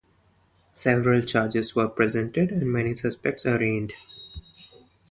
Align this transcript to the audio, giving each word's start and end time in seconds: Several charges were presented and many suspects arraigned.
Several 0.73 1.21
charges 1.21 1.75
were 1.75 1.87
presented 1.87 2.49
and 2.49 2.71
many 2.73 2.95
suspects 2.95 3.45
arraigned. 3.45 3.93